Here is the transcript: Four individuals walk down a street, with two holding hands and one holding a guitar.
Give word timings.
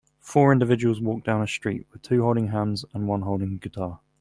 Four 0.19 0.51
individuals 0.51 0.99
walk 0.99 1.23
down 1.25 1.43
a 1.43 1.47
street, 1.47 1.85
with 1.93 2.01
two 2.01 2.23
holding 2.23 2.47
hands 2.47 2.85
and 2.91 3.07
one 3.07 3.21
holding 3.21 3.53
a 3.53 3.57
guitar. 3.57 3.99